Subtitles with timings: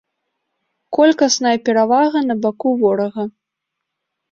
[0.97, 3.23] Колькасная перавага на баку ворага.